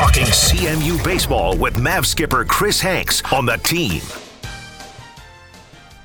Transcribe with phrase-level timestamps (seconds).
[0.00, 4.00] Talking CMU baseball with Mav skipper Chris Hanks on the team.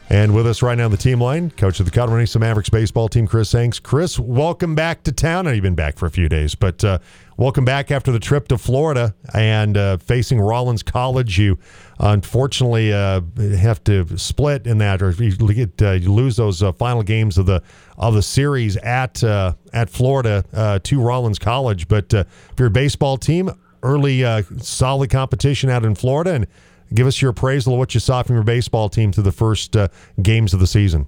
[0.10, 3.08] And with us right now on the team line, coach of the Colorado Mavericks baseball
[3.08, 3.80] team, Chris Hanks.
[3.80, 5.48] Chris, welcome back to town.
[5.48, 7.00] I know you've been back for a few days, but uh,
[7.38, 11.40] welcome back after the trip to Florida and uh, facing Rollins College.
[11.40, 11.58] You
[11.98, 16.74] unfortunately uh, have to split in that, or you, get, uh, you lose those uh,
[16.74, 17.64] final games of the
[17.98, 20.44] of the series at uh, at Florida
[20.84, 21.88] to Rollins College.
[21.88, 22.26] But for
[22.60, 23.52] your baseball team,
[23.86, 24.24] early
[24.58, 26.48] solid competition out in Florida and
[26.94, 29.76] Give us your appraisal of what you saw from your baseball team through the first
[29.76, 29.88] uh,
[30.22, 31.08] games of the season.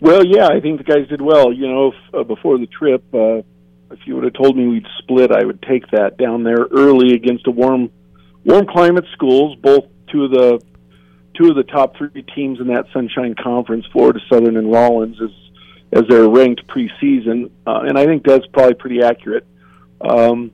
[0.00, 1.52] Well, yeah, I think the guys did well.
[1.52, 3.42] You know, uh, before the trip, uh,
[3.92, 7.14] if you would have told me we'd split, I would take that down there early
[7.14, 7.90] against a warm,
[8.44, 9.56] warm climate schools.
[9.56, 10.62] Both two of the
[11.34, 15.30] two of the top three teams in that Sunshine Conference, Florida Southern and Rollins, as
[15.92, 19.46] as they're ranked preseason, uh, and I think that's probably pretty accurate.
[20.00, 20.52] Um,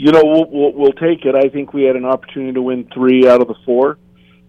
[0.00, 1.34] you know, we'll, we'll, we'll take it.
[1.34, 3.98] I think we had an opportunity to win three out of the four.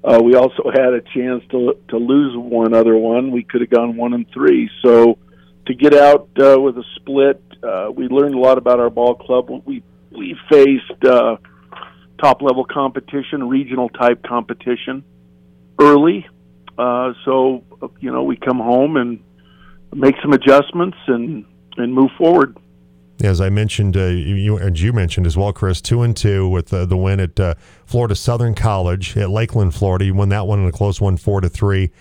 [0.01, 3.31] Uh, we also had a chance to to lose one other one.
[3.31, 4.69] We could have gone one and three.
[4.81, 5.17] So
[5.65, 9.15] to get out uh, with a split, uh, we learned a lot about our ball
[9.15, 9.49] club.
[9.65, 11.35] We we faced uh,
[12.23, 15.03] top level competition, regional type competition
[15.79, 16.25] early.
[16.77, 17.65] Uh, so
[17.99, 19.19] you know, we come home and
[19.93, 21.43] make some adjustments and
[21.75, 22.57] and move forward
[23.23, 26.73] as I mentioned, uh, you and you mentioned as well, Chris, two and two with
[26.73, 27.55] uh, the win at uh,
[27.85, 30.05] Florida Southern College at Lakeland, Florida.
[30.05, 31.91] You won that one in a close one, four to three,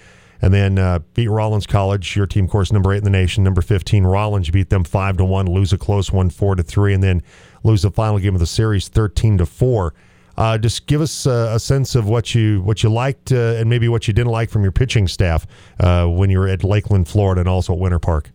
[0.41, 3.61] and then uh, beat Rollins College, your team, course, number eight in the nation, number
[3.61, 4.05] fifteen.
[4.05, 7.03] Rollins, you beat them five to one, lose a close one, four to three, and
[7.03, 7.23] then
[7.65, 9.95] lose the final game of the series, thirteen to four.
[10.37, 13.89] Uh, just give us uh, a sense of what you what you liked and maybe
[13.89, 15.47] what you didn't like from your pitching staff
[15.79, 18.31] when you were at Lakeland, Florida, and also at Winter Park.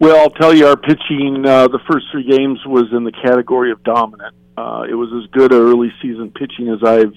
[0.00, 3.70] Well, I'll tell you, our pitching uh, the first three games was in the category
[3.70, 4.34] of dominant.
[4.56, 7.14] Uh, it was as good early season pitching as I've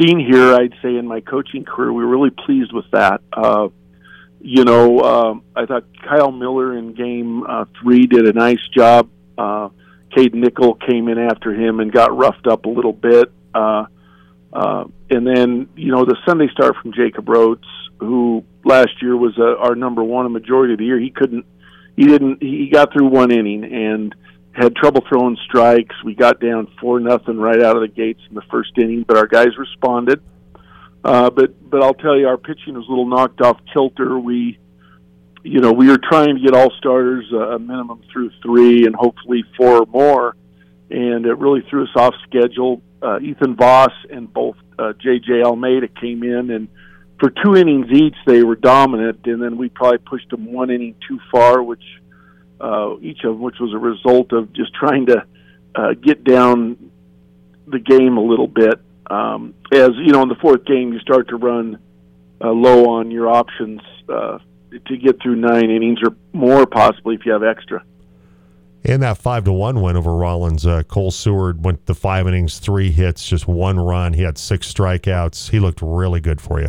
[0.00, 0.54] seen here.
[0.54, 3.22] I'd say in my coaching career, we were really pleased with that.
[3.32, 3.68] Uh,
[4.40, 9.08] you know, uh, I thought Kyle Miller in game uh, three did a nice job.
[9.36, 9.70] Uh,
[10.14, 13.32] Cade Nickel came in after him and got roughed up a little bit.
[13.54, 13.86] Uh,
[14.52, 17.66] uh, and then, you know, the Sunday start from Jacob Rhodes,
[17.98, 20.98] who last year was uh, our number one a majority of the year.
[20.98, 21.44] He couldn't
[21.96, 22.42] he didn't.
[22.42, 24.14] He got through one inning and
[24.52, 25.94] had trouble throwing strikes.
[26.04, 29.16] We got down four nothing right out of the gates in the first inning, but
[29.16, 30.22] our guys responded.
[31.04, 34.18] Uh, but but I'll tell you, our pitching was a little knocked off kilter.
[34.18, 34.58] We,
[35.42, 38.94] you know, we were trying to get all starters uh, a minimum through three and
[38.94, 40.36] hopefully four or more,
[40.90, 42.82] and it really threw us off schedule.
[43.00, 45.42] Uh, Ethan Voss and both uh, J.J.
[45.42, 46.68] Almeida came in and
[47.18, 50.94] for two innings each, they were dominant, and then we probably pushed them one inning
[51.08, 51.82] too far, which
[52.60, 55.24] uh, each of them, which was a result of just trying to
[55.74, 56.90] uh, get down
[57.66, 58.80] the game a little bit.
[59.08, 61.78] Um, as you know, in the fourth game, you start to run
[62.42, 64.38] uh, low on your options uh,
[64.86, 67.82] to get through nine innings or more, possibly if you have extra.
[68.84, 72.58] In that five to one win over Rollins, uh, Cole Seward went the five innings,
[72.58, 74.12] three hits, just one run.
[74.12, 75.50] He had six strikeouts.
[75.50, 76.68] He looked really good for you.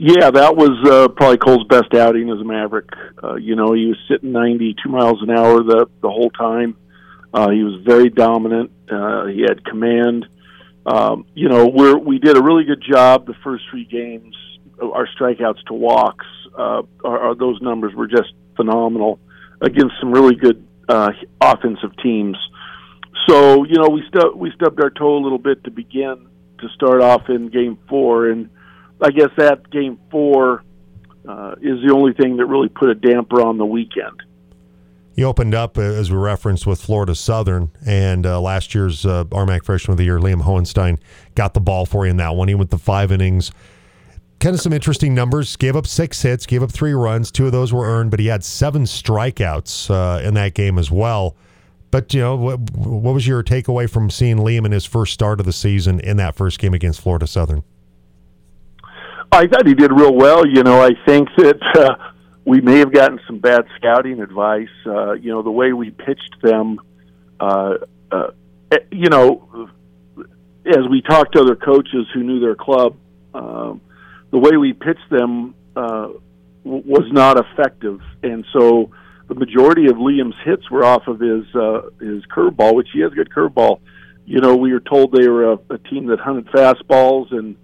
[0.00, 2.88] Yeah, that was uh, probably Cole's best outing as a Maverick.
[3.22, 6.76] Uh, you know, he was sitting 92 miles an hour the the whole time.
[7.34, 8.70] Uh, he was very dominant.
[8.88, 10.26] Uh, he had command.
[10.86, 14.36] Um, you know, we we did a really good job the first three games.
[14.80, 16.26] Our strikeouts to walks,
[16.56, 19.18] uh, our, our, those numbers were just phenomenal
[19.60, 21.10] against some really good uh,
[21.40, 22.36] offensive teams.
[23.28, 26.28] So you know, we stu- we stubbed our toe a little bit to begin
[26.60, 28.48] to start off in game four and
[29.00, 30.64] I guess that game four
[31.28, 34.22] uh, is the only thing that really put a damper on the weekend.
[35.14, 39.24] He opened up, uh, as we referenced, with Florida Southern, and uh, last year's uh,
[39.24, 41.00] RMAC Freshman of the Year, Liam Hohenstein,
[41.34, 42.46] got the ball for you in that one.
[42.46, 43.50] He went the five innings.
[44.38, 45.56] Kind of some interesting numbers.
[45.56, 47.32] Gave up six hits, gave up three runs.
[47.32, 50.88] Two of those were earned, but he had seven strikeouts uh, in that game as
[50.88, 51.34] well.
[51.90, 55.40] But you know, what, what was your takeaway from seeing Liam in his first start
[55.40, 57.64] of the season in that first game against Florida Southern?
[59.30, 60.46] I thought he did real well.
[60.46, 62.12] You know, I think that uh,
[62.44, 64.68] we may have gotten some bad scouting advice.
[64.86, 66.80] Uh, you know, the way we pitched them.
[67.38, 67.74] Uh,
[68.10, 68.30] uh,
[68.72, 69.68] eh, you know,
[70.66, 72.96] as we talked to other coaches who knew their club,
[73.34, 73.74] uh,
[74.30, 76.08] the way we pitched them uh,
[76.64, 78.90] was not effective, and so
[79.28, 83.12] the majority of Liam's hits were off of his uh, his curveball, which he has
[83.12, 83.80] a good curveball.
[84.24, 87.56] You know, we were told they were a, a team that hunted fastballs and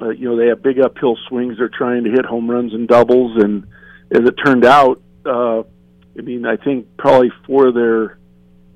[0.00, 1.56] uh, you know they have big uphill swings.
[1.58, 3.66] They're trying to hit home runs and doubles, and
[4.10, 5.62] as it turned out, uh,
[6.18, 8.18] I mean, I think probably four of their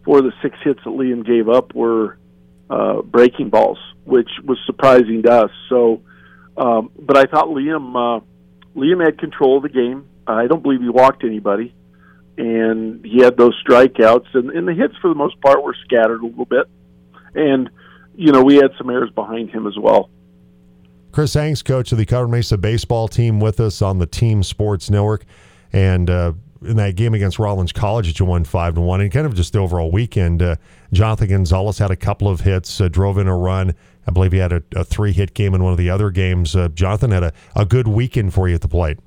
[0.04, 2.18] four of the six hits that Liam gave up were
[2.70, 5.50] uh, breaking balls, which was surprising to us.
[5.68, 6.02] So,
[6.56, 8.24] um, but I thought Liam uh,
[8.76, 10.08] Liam had control of the game.
[10.26, 11.74] I don't believe he walked anybody,
[12.36, 16.22] and he had those strikeouts, and, and the hits for the most part were scattered
[16.22, 16.66] a little bit,
[17.34, 17.70] and
[18.14, 20.10] you know we had some errors behind him as well.
[21.12, 24.90] Chris Hanks, coach of the Colorado Mesa baseball team, with us on the Team Sports
[24.90, 25.24] Network,
[25.72, 26.32] and uh,
[26.62, 29.34] in that game against Rollins College that you won five to one, and kind of
[29.34, 30.42] just the overall weekend.
[30.42, 30.56] Uh,
[30.92, 33.74] Jonathan Gonzalez had a couple of hits, uh, drove in a run.
[34.06, 36.56] I believe he had a, a three hit game in one of the other games.
[36.56, 38.98] Uh, Jonathan had a, a good weekend for you at the plate.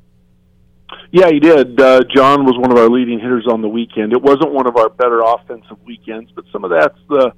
[1.12, 1.80] Yeah, he did.
[1.80, 4.14] Uh, John was one of our leading hitters on the weekend.
[4.14, 7.34] It wasn't one of our better offensive weekends, but some of that's the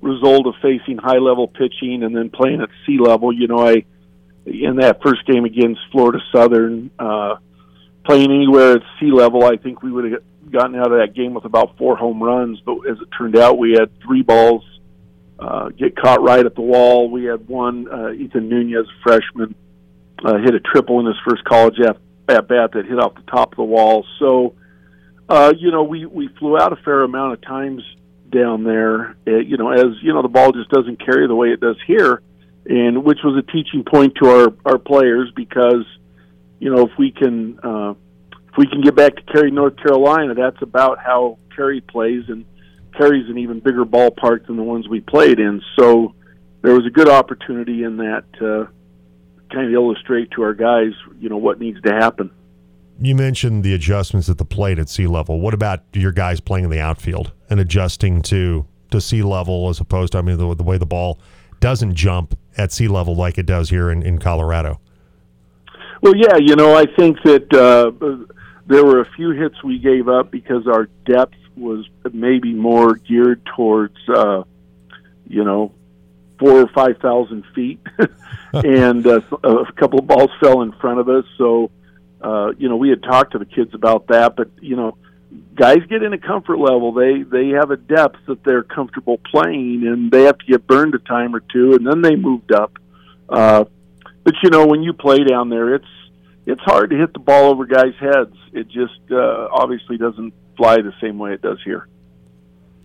[0.00, 3.32] result of facing high level pitching and then playing at sea level.
[3.32, 3.84] You know, I
[4.46, 7.36] in that first game against Florida Southern, uh,
[8.04, 11.34] playing anywhere at sea level, I think we would have gotten out of that game
[11.34, 12.60] with about four home runs.
[12.64, 14.64] But as it turned out, we had three balls
[15.38, 17.10] uh, get caught right at the wall.
[17.10, 19.54] We had one, uh, Ethan Nunez, a freshman,
[20.24, 21.96] uh, hit a triple in his first college at,
[22.28, 24.06] at bat that hit off the top of the wall.
[24.18, 24.54] So,
[25.28, 27.82] uh, you know, we, we flew out a fair amount of times
[28.30, 29.16] down there.
[29.26, 31.76] Uh, you know, as you know, the ball just doesn't carry the way it does
[31.86, 32.22] here,
[32.68, 35.84] and which was a teaching point to our our players because,
[36.58, 37.94] you know, if we can uh,
[38.30, 42.44] if we can get back to Cary, North Carolina, that's about how Cary plays, and
[42.96, 45.62] Cary's an even bigger ballpark than the ones we played in.
[45.78, 46.14] So
[46.62, 48.68] there was a good opportunity in that to
[49.52, 52.30] kind of illustrate to our guys, you know, what needs to happen.
[52.98, 55.40] You mentioned the adjustments at the plate at sea level.
[55.40, 59.80] What about your guys playing in the outfield and adjusting to to sea level as
[59.80, 61.20] opposed to I mean the, the way the ball
[61.60, 64.80] doesn't jump at sea level like it does here in, in Colorado?
[66.02, 67.92] Well, yeah, you know, I think that uh,
[68.66, 73.44] there were a few hits we gave up because our depth was maybe more geared
[73.56, 74.42] towards, uh,
[75.26, 75.72] you know,
[76.38, 77.80] four or five thousand feet,
[78.52, 81.24] and uh, a couple of balls fell in front of us.
[81.38, 81.70] So,
[82.20, 84.98] uh, you know, we had talked to the kids about that, but you know,
[85.54, 86.92] guys get in a comfort level.
[86.92, 90.94] They they have a depth that they're comfortable playing, and they have to get burned
[90.94, 92.78] a time or two, and then they moved up.
[93.28, 93.64] Uh,
[94.24, 95.86] but you know, when you play down there, it's
[96.46, 98.36] it's hard to hit the ball over guys' heads.
[98.52, 101.88] It just uh, obviously doesn't fly the same way it does here.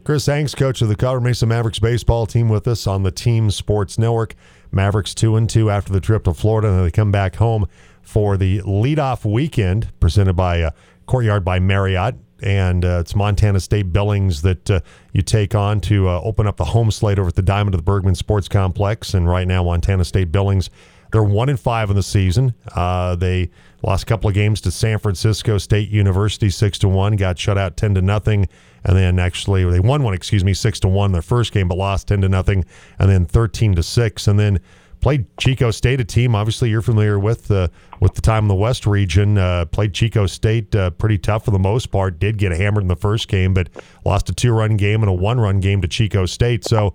[0.04, 3.52] Chris Hanks, coach of the Colorado Mesa Mavericks baseball team, with us on the Team
[3.52, 4.36] Sports Network.
[4.72, 7.68] Mavericks two and two after the trip to Florida, and they come back home
[8.02, 10.72] for the leadoff weekend presented by uh,
[11.06, 12.16] Courtyard by Marriott.
[12.42, 14.80] And uh, it's Montana State Billings that uh,
[15.14, 17.80] you take on to uh, open up the home slate over at the Diamond of
[17.80, 19.14] the Bergman Sports Complex.
[19.14, 20.70] And right now, Montana State Billings,
[21.12, 22.54] they're one in five in the season.
[22.76, 23.52] Uh, they
[23.84, 27.58] lost a couple of games to San Francisco State University, six to one, got shut
[27.58, 28.48] out ten to nothing
[28.84, 31.78] and then actually they won one, excuse me, six to one their first game, but
[31.78, 32.66] lost ten to nothing,
[33.00, 34.60] and then thirteen to six, and then
[35.02, 37.68] played Chico State, a team obviously you're familiar with uh,
[38.00, 39.38] with the time in the West region.
[39.38, 42.20] Uh, played Chico State uh, pretty tough for the most part.
[42.20, 43.70] Did get hammered in the first game, but
[44.06, 46.64] lost a two run game and a one run game to Chico State.
[46.64, 46.94] So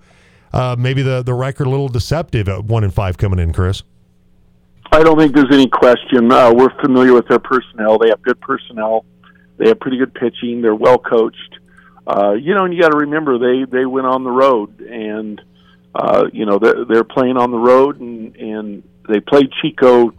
[0.53, 3.83] uh, maybe the the record a little deceptive at one and five coming in, Chris.
[4.93, 6.31] I don't think there's any question.
[6.31, 7.99] Uh, we're familiar with their personnel.
[7.99, 9.05] They have good personnel.
[9.59, 10.63] They have pretty good pitching.
[10.63, 11.59] They're well coached
[12.07, 15.41] uh, you know, and you got to remember they they went on the road, and
[15.97, 20.13] uh, you know they're, they're playing on the road, and and they played Chico.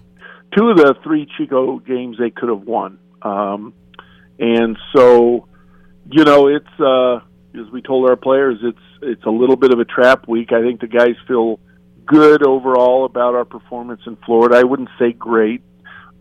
[0.58, 3.74] Two of the three Chico games they could have won, um,
[4.40, 5.48] and so
[6.10, 7.20] you know it's uh,
[7.60, 10.52] as we told our players, it's it's a little bit of a trap week.
[10.52, 11.60] I think the guys feel
[12.06, 14.56] good overall about our performance in Florida.
[14.58, 15.62] I wouldn't say great.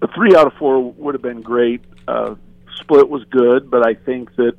[0.02, 1.82] A three out of four would have been great.
[2.06, 2.34] Uh,
[2.80, 4.56] split was good, but I think that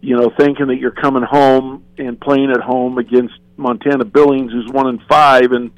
[0.00, 4.70] you know, thinking that you're coming home and playing at home against Montana Billings, who's
[4.70, 5.70] one and five, and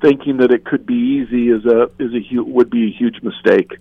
[0.00, 3.72] thinking that it could be easy is a is a would be a huge mistake.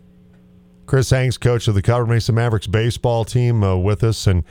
[0.86, 4.44] Chris Hanks, coach of the Colorado Mesa Mavericks baseball team, uh, with us, and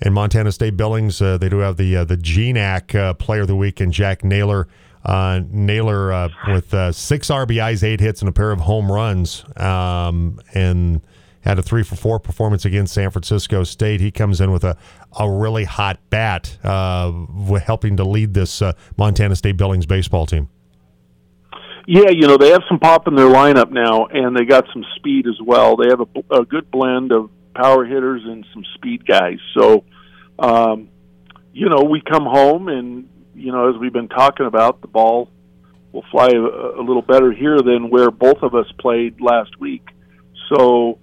[0.00, 3.48] and Montana State Billings, uh, they do have the uh, the GNAC uh, Player of
[3.48, 4.68] the Week and Jack Naylor.
[5.04, 10.40] Uh, Naylor uh, with six RBIs, eight hits, and a pair of home runs, um,
[10.54, 11.00] and
[11.42, 14.00] had a three for four performance against San Francisco State.
[14.00, 14.76] He comes in with a,
[15.18, 17.12] a really hot bat, uh,
[17.58, 20.48] helping to lead this uh, Montana State Billings baseball team.
[21.86, 24.84] Yeah, you know they have some pop in their lineup now, and they got some
[24.96, 25.76] speed as well.
[25.76, 29.38] They have a, a good blend of power hitters and some speed guys.
[29.56, 29.84] So,
[30.38, 30.90] um,
[31.52, 35.30] you know, we come home, and you know, as we've been talking about, the ball
[35.92, 39.86] will fly a, a little better here than where both of us played last week.
[40.52, 40.98] So,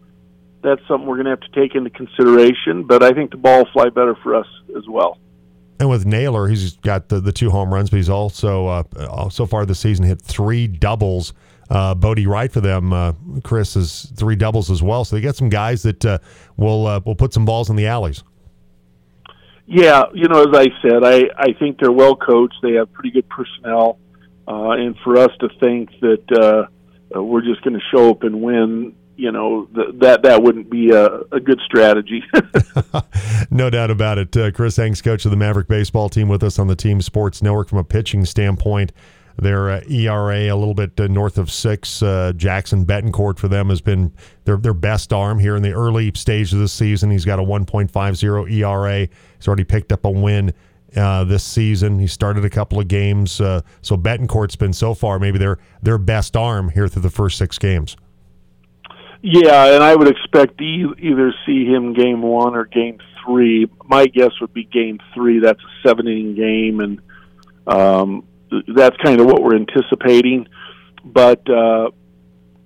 [0.65, 2.83] that's something we're going to have to take into consideration.
[2.83, 5.17] But I think the ball will fly better for us as well.
[5.79, 9.45] And with Naylor, he's got the, the two home runs, but he's also uh, so
[9.45, 11.33] far this season hit three doubles.
[11.69, 15.03] Uh, Bodie Wright for them, uh, Chris is three doubles as well.
[15.03, 16.19] So they got some guys that uh,
[16.57, 18.23] will uh, will put some balls in the alleys.
[19.65, 22.57] Yeah, you know, as I said, I I think they're well coached.
[22.61, 23.97] They have pretty good personnel,
[24.47, 26.69] uh, and for us to think that
[27.15, 30.69] uh, we're just going to show up and win you know th- that that wouldn't
[30.69, 32.23] be a, a good strategy.
[33.51, 34.35] no doubt about it.
[34.35, 37.41] Uh, Chris Hanks, coach of the Maverick baseball team, with us on the Team Sports
[37.41, 38.91] Network from a pitching standpoint.
[39.37, 42.01] Their uh, ERA a little bit uh, north of six.
[42.01, 44.13] Uh, Jackson Betancourt for them has been
[44.45, 47.11] their their best arm here in the early stage of the season.
[47.11, 49.07] He's got a 1.50 ERA.
[49.37, 50.53] He's already picked up a win
[50.95, 51.99] uh, this season.
[51.99, 55.97] He started a couple of games, uh, so Betancourt's been so far maybe their their
[55.97, 57.97] best arm here through the first six games.
[59.27, 63.67] Yeah, and I would expect to either see him game one or game three.
[63.83, 65.39] My guess would be game three.
[65.39, 67.01] That's a seven inning game, and
[67.65, 68.27] um,
[68.67, 70.47] that's kind of what we're anticipating.
[71.03, 71.89] But uh,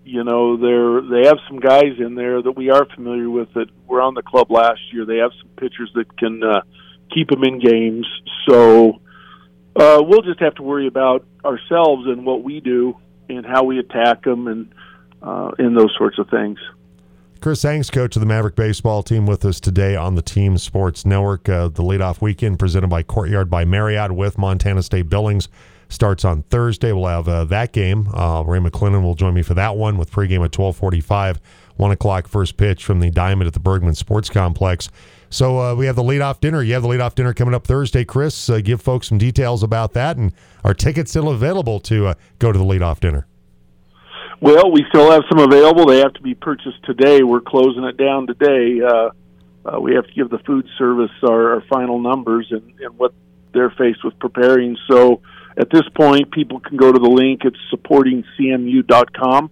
[0.03, 3.69] you know, they're they have some guys in there that we are familiar with that
[3.87, 5.05] were on the club last year.
[5.05, 6.63] They have some pitchers that can uh,
[7.09, 8.05] keep them in games.
[8.49, 8.99] So
[9.77, 12.97] uh, we'll just have to worry about ourselves and what we do
[13.29, 14.73] and how we attack them and
[15.21, 16.59] uh, in those sorts of things.
[17.41, 21.05] Chris Hanks, coach of the Maverick baseball team, with us today on the Team Sports
[21.05, 21.47] Network.
[21.47, 25.47] Uh, the leadoff weekend presented by Courtyard by Marriott with Montana State Billings
[25.87, 26.91] starts on Thursday.
[26.91, 28.09] We'll have uh, that game.
[28.13, 31.39] Uh, Ray McClendon will join me for that one with pregame at twelve forty-five,
[31.77, 34.89] one o'clock first pitch from the Diamond at the Bergman Sports Complex.
[35.29, 36.61] So uh, we have the leadoff dinner.
[36.61, 38.49] You have the leadoff dinner coming up Thursday, Chris.
[38.49, 40.33] Uh, give folks some details about that, and
[40.65, 43.27] are tickets still available to uh, go to the leadoff dinner?
[44.41, 45.85] Well, we still have some available.
[45.85, 47.23] They have to be purchased today.
[47.23, 48.79] We're closing it down today.
[48.81, 49.09] Uh,
[49.65, 53.13] uh, we have to give the food service our, our final numbers and, and what
[53.53, 54.77] they're faced with preparing.
[54.89, 55.21] So
[55.57, 57.41] at this point, people can go to the link.
[57.43, 59.51] It's supportingcmu.com,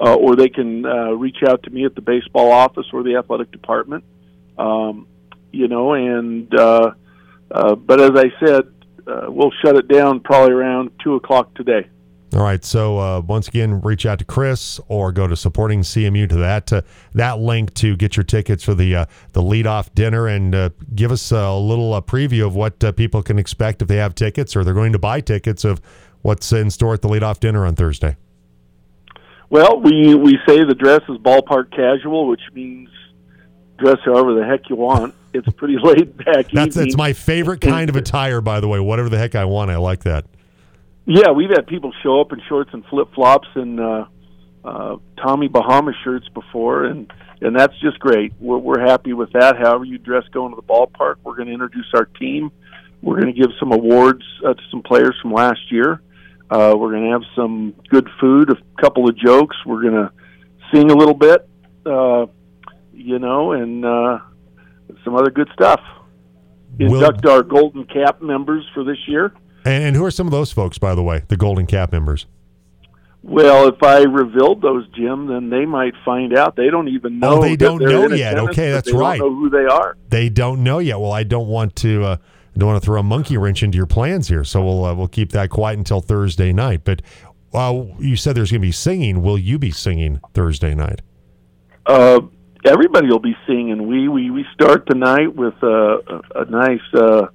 [0.00, 3.16] uh, or they can uh, reach out to me at the baseball office or the
[3.16, 4.02] athletic department.
[4.56, 5.08] Um,
[5.52, 6.92] you know, and uh,
[7.50, 8.62] uh, but as I said,
[9.06, 11.88] uh, we'll shut it down probably around two o'clock today.
[12.34, 12.64] All right.
[12.64, 16.72] So uh, once again, reach out to Chris or go to supporting CMU to that
[16.72, 16.82] uh,
[17.14, 21.12] that link to get your tickets for the uh, the leadoff dinner and uh, give
[21.12, 24.56] us a little uh, preview of what uh, people can expect if they have tickets
[24.56, 25.82] or they're going to buy tickets of
[26.22, 28.16] what's in store at the leadoff dinner on Thursday.
[29.50, 32.88] Well, we we say the dress is ballpark casual, which means
[33.76, 35.14] dress however the heck you want.
[35.34, 36.46] It's pretty laid back.
[36.50, 38.80] That's that's my favorite kind of attire, by the way.
[38.80, 40.24] Whatever the heck I want, I like that.
[41.06, 44.04] Yeah, we've had people show up in shorts and flip flops and uh,
[44.64, 48.32] uh, Tommy Bahama shirts before, and and that's just great.
[48.38, 49.56] We're, we're happy with that.
[49.56, 52.52] However, you dress going to the ballpark, we're going to introduce our team.
[53.02, 56.00] We're going to give some awards uh, to some players from last year.
[56.48, 59.56] Uh, we're going to have some good food, a couple of jokes.
[59.66, 60.12] We're going to
[60.72, 61.48] sing a little bit,
[61.84, 62.26] uh,
[62.92, 64.18] you know, and uh,
[65.04, 65.80] some other good stuff.
[66.78, 69.32] Induct our Golden Cap members for this year.
[69.64, 72.26] And, and who are some of those folks, by the way, the Golden Cap members?
[73.24, 76.56] Well, if I revealed those, Jim, then they might find out.
[76.56, 77.38] They don't even know.
[77.38, 78.36] Oh, they don't know yet.
[78.36, 79.18] Okay, that's they right.
[79.18, 79.96] Don't know who they are.
[80.08, 80.98] They don't know yet.
[80.98, 82.04] Well, I don't want to.
[82.04, 82.16] Uh,
[82.58, 85.08] don't want to throw a monkey wrench into your plans here, so we'll uh, we'll
[85.08, 86.82] keep that quiet until Thursday night.
[86.84, 87.00] But
[87.54, 89.22] uh, you said there's going to be singing.
[89.22, 91.00] Will you be singing Thursday night?
[91.86, 92.20] Uh,
[92.64, 93.86] everybody will be singing.
[93.86, 97.28] We we we start the night with a, a, a nice uh,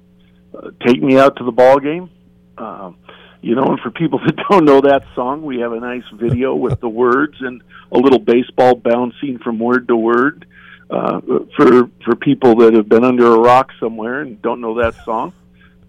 [0.86, 2.10] "Take Me Out to the Ball Game."
[2.58, 2.96] Um,
[3.40, 6.54] you know, and for people that don't know that song, we have a nice video
[6.54, 7.62] with the words and
[7.92, 10.46] a little baseball bouncing from word to word.
[10.90, 11.20] Uh,
[11.54, 15.34] for for people that have been under a rock somewhere and don't know that song,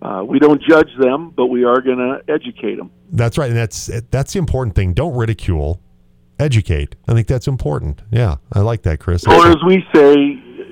[0.01, 2.91] uh, we don't judge them, but we are going to educate them.
[3.11, 4.93] That's right, and that's that's the important thing.
[4.93, 5.81] Don't ridicule,
[6.37, 6.97] educate.
[7.07, 8.01] I think that's important.
[8.11, 9.25] Yeah, I like that, Chris.
[9.25, 10.15] Or as we say,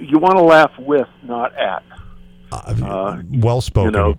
[0.02, 1.84] you want to laugh with, not at.
[2.52, 3.94] Uh, well spoken.
[3.94, 4.18] You know,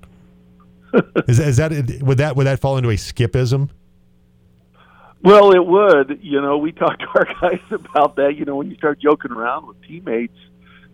[1.29, 3.71] is, is that would that would that fall into a skipism?
[5.23, 6.21] Well, it would.
[6.23, 8.37] You know, we talked to our guys about that.
[8.37, 10.37] You know, when you start joking around with teammates,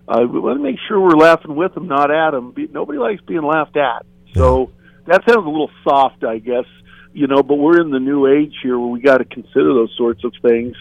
[0.08, 2.54] uh, we want to make sure we're laughing with them, not at them.
[2.72, 4.06] Nobody likes being laughed at.
[4.34, 4.70] So
[5.06, 6.64] that sounds a little soft, I guess.
[7.12, 9.94] You know, but we're in the new age here where we got to consider those
[9.96, 10.74] sorts of things.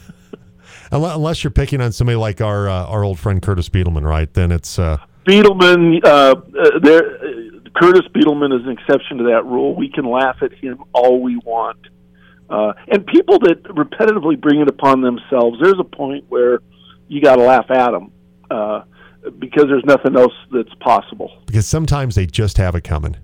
[0.90, 4.32] Unless you're picking on somebody like our uh, our old friend Curtis Beetleman, right?
[4.32, 4.98] Then it's uh...
[5.26, 6.04] Beetleman.
[6.04, 7.43] Uh, uh there
[7.76, 9.74] Curtis Beetleman is an exception to that rule.
[9.74, 11.78] We can laugh at him all we want.
[12.48, 16.60] Uh, and people that repetitively bring it upon themselves, there's a point where
[17.08, 18.12] you got to laugh at them.
[18.50, 18.82] Uh,
[19.38, 21.42] because there's nothing else that's possible.
[21.46, 23.16] Because sometimes they just have it coming.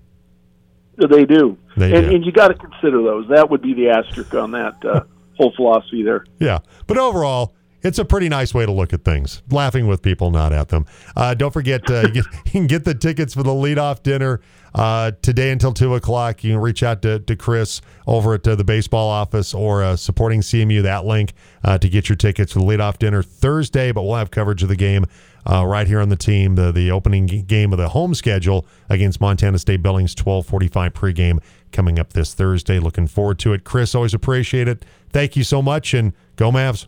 [0.96, 2.14] They do, They and, do.
[2.16, 3.28] and you got to consider those.
[3.28, 5.02] That would be the asterisk on that uh,
[5.36, 6.24] whole philosophy there.
[6.38, 6.58] Yeah.
[6.86, 9.42] But overall, it's a pretty nice way to look at things.
[9.50, 10.86] Laughing with people, not at them.
[11.16, 14.40] Uh, don't forget, uh, you, get, you can get the tickets for the leadoff dinner
[14.74, 16.44] uh, today until 2 o'clock.
[16.44, 19.96] You can reach out to, to Chris over at uh, the baseball office or uh,
[19.96, 21.32] supporting CMU, that link,
[21.64, 23.92] uh, to get your tickets for the leadoff dinner Thursday.
[23.92, 25.06] But we'll have coverage of the game
[25.46, 26.54] right here on the team.
[26.54, 31.38] The, the opening game of the home schedule against Montana State Billings, 1245 pregame
[31.72, 32.78] coming up this Thursday.
[32.78, 33.64] Looking forward to it.
[33.64, 34.84] Chris, always appreciate it.
[35.10, 36.86] Thank you so much, and go Mavs.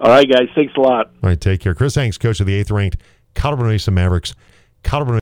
[0.00, 0.48] All right, guys.
[0.54, 1.06] Thanks a lot.
[1.22, 1.74] All right, take care.
[1.74, 2.98] Chris Hanks, coach of the eighth ranked
[3.34, 4.34] Colorado Mesa Mavericks.
[4.82, 5.12] Colorado